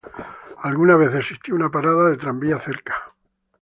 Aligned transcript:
Alguna 0.63 0.95
vez 0.95 1.13
existió 1.13 1.53
una 1.53 1.69
parada 1.69 2.09
de 2.09 2.17
tranvía 2.17 2.57
cerca. 2.57 3.13